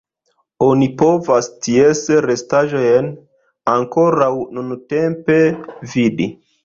Oni 0.67 0.85
povas 1.01 1.49
ties 1.67 2.01
restaĵojn 2.27 3.11
ankoraŭ 3.75 4.31
nuntempe 4.59 5.41
vidi. 5.93 6.29